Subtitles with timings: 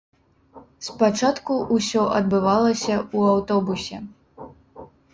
[0.87, 3.97] Спачатку ўсё адбывалася ў аўтобусе.